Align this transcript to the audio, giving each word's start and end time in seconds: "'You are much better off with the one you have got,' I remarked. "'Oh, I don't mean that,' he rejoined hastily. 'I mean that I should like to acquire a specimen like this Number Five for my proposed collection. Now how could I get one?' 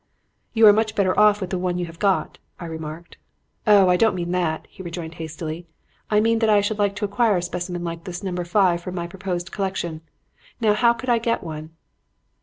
"'You 0.53 0.65
are 0.65 0.73
much 0.73 0.95
better 0.95 1.13
off 1.19 1.39
with 1.41 1.51
the 1.51 1.59
one 1.59 1.77
you 1.77 1.85
have 1.85 1.99
got,' 1.99 2.39
I 2.59 2.65
remarked. 2.65 3.17
"'Oh, 3.67 3.87
I 3.87 3.97
don't 3.97 4.15
mean 4.15 4.31
that,' 4.31 4.65
he 4.67 4.81
rejoined 4.81 5.13
hastily. 5.21 5.67
'I 6.09 6.21
mean 6.21 6.39
that 6.39 6.49
I 6.49 6.59
should 6.59 6.79
like 6.79 6.95
to 6.95 7.05
acquire 7.05 7.37
a 7.37 7.41
specimen 7.43 7.83
like 7.83 8.05
this 8.05 8.23
Number 8.23 8.43
Five 8.43 8.81
for 8.81 8.91
my 8.91 9.05
proposed 9.05 9.51
collection. 9.51 10.01
Now 10.59 10.73
how 10.73 10.93
could 10.93 11.09
I 11.09 11.19
get 11.19 11.43
one?' 11.43 11.69